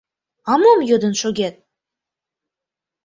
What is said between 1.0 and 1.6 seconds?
шогет!